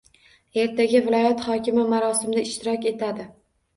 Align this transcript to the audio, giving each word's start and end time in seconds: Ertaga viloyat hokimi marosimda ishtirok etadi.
Ertaga 0.61 1.01
viloyat 1.09 1.45
hokimi 1.49 1.85
marosimda 1.93 2.47
ishtirok 2.49 2.89
etadi. 2.93 3.29